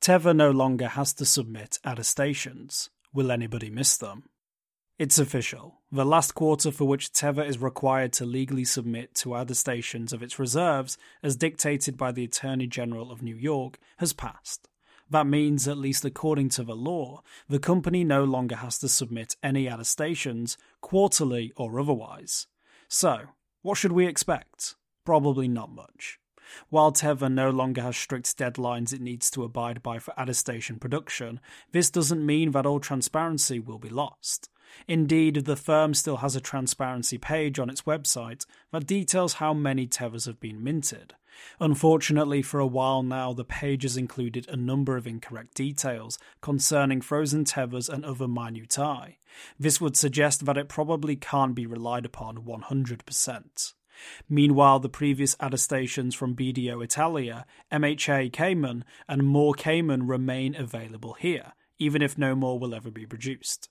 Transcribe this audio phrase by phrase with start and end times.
[0.00, 2.90] Tether no longer has to submit attestations.
[3.12, 4.24] Will anybody miss them?
[4.98, 5.80] It's official.
[5.92, 10.38] The last quarter for which Tether is required to legally submit to attestations of its
[10.38, 14.68] reserves, as dictated by the Attorney General of New York, has passed.
[15.10, 19.36] That means, at least according to the law, the company no longer has to submit
[19.42, 22.46] any attestations, quarterly or otherwise.
[22.88, 23.20] So,
[23.62, 24.74] what should we expect?
[25.04, 26.18] Probably not much.
[26.68, 31.40] While Tether no longer has strict deadlines it needs to abide by for attestation production,
[31.72, 34.48] this doesn't mean that all transparency will be lost.
[34.86, 39.86] Indeed, the firm still has a transparency page on its website that details how many
[39.86, 41.14] Tethers have been minted.
[41.60, 47.00] Unfortunately, for a while now, the page has included a number of incorrect details concerning
[47.00, 49.16] frozen Tethers and other minutiae.
[49.58, 53.72] This would suggest that it probably can't be relied upon 100%.
[54.28, 61.52] Meanwhile, the previous attestations from BDO Italia, MHA Cayman, and Moore Cayman remain available here,
[61.78, 63.68] even if no more will ever be produced.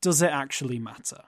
[0.00, 1.22] Does it actually matter?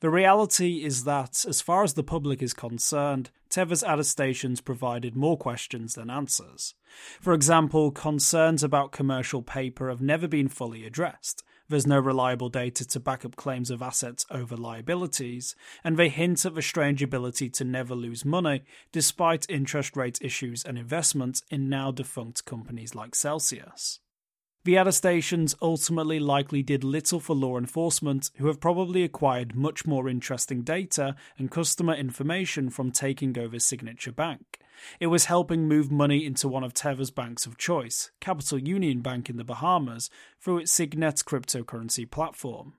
[0.00, 5.38] The reality is that, as far as the public is concerned, Tether's attestations provided more
[5.38, 6.74] questions than answers.
[7.20, 11.42] For example, concerns about commercial paper have never been fully addressed.
[11.70, 16.46] There's no reliable data to back up claims of assets over liabilities, and they hint
[16.46, 21.68] at the strange ability to never lose money despite interest rate issues and investments in
[21.68, 24.00] now defunct companies like Celsius.
[24.68, 30.10] The attestations ultimately likely did little for law enforcement, who have probably acquired much more
[30.10, 34.60] interesting data and customer information from taking over Signature Bank.
[35.00, 39.30] It was helping move money into one of Tether's banks of choice, Capital Union Bank
[39.30, 42.74] in the Bahamas, through its Signet cryptocurrency platform.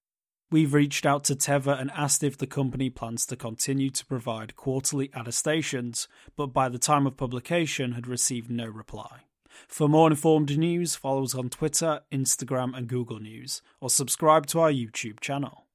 [0.52, 4.56] We've reached out to Tether and asked if the company plans to continue to provide
[4.56, 9.22] quarterly attestations, but by the time of publication had received no reply.
[9.68, 14.60] For more informed news, follow us on Twitter, Instagram, and Google News, or subscribe to
[14.60, 15.66] our YouTube channel.